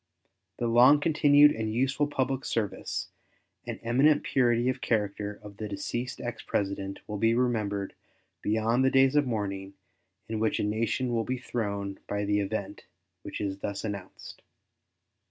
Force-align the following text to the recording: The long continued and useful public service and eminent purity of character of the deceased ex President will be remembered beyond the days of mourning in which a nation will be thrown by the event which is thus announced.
The 0.57 0.65
long 0.65 0.99
continued 0.99 1.51
and 1.51 1.71
useful 1.71 2.07
public 2.07 2.43
service 2.43 3.09
and 3.67 3.79
eminent 3.83 4.23
purity 4.23 4.67
of 4.67 4.81
character 4.81 5.39
of 5.43 5.57
the 5.57 5.67
deceased 5.69 6.19
ex 6.19 6.41
President 6.41 6.97
will 7.07 7.19
be 7.19 7.35
remembered 7.35 7.93
beyond 8.41 8.83
the 8.83 8.89
days 8.89 9.15
of 9.15 9.27
mourning 9.27 9.75
in 10.27 10.39
which 10.39 10.59
a 10.59 10.63
nation 10.63 11.13
will 11.13 11.23
be 11.23 11.37
thrown 11.37 11.99
by 12.07 12.25
the 12.25 12.39
event 12.39 12.87
which 13.21 13.39
is 13.39 13.59
thus 13.59 13.83
announced. 13.83 14.41